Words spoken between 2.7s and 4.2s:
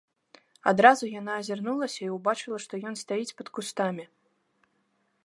ён стаіць пад кустамі.